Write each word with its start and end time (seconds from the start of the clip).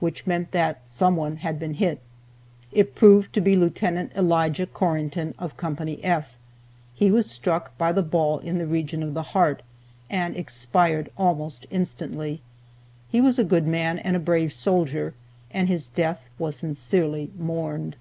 which 0.00 0.26
meant 0.26 0.50
that 0.50 0.80
someone 0.84 1.36
had 1.36 1.56
been 1.56 1.74
hit. 1.74 2.00
It 2.72 2.96
proved 2.96 3.32
to 3.34 3.40
be 3.40 3.54
Lieutenant 3.54 4.10
Elijah 4.16 4.66
Corrington, 4.66 5.32
of 5.38 5.56
Co. 5.56 5.72
F. 6.02 6.36
He 6.92 7.08
was 7.12 7.30
struck 7.30 7.78
by 7.78 7.92
the 7.92 8.02
ball 8.02 8.40
in 8.40 8.58
the 8.58 8.66
region 8.66 9.00
of 9.00 9.14
the 9.14 9.22
heart, 9.30 9.62
and 10.10 10.34
expired 10.36 11.08
almost 11.16 11.66
instantly. 11.70 12.40
He 13.12 13.20
was 13.20 13.38
a 13.38 13.44
good 13.44 13.68
man, 13.68 14.00
and 14.00 14.16
a 14.16 14.18
brave 14.18 14.52
soldier, 14.52 15.14
and 15.52 15.68
his 15.68 15.86
death 15.86 16.28
was 16.36 16.56
sincerely 16.56 17.30
mourned. 17.38 17.94